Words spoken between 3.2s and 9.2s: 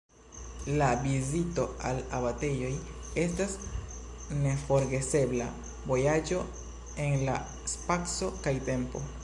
estas neforgesebla vojaĝo en la spaco kaj tempo.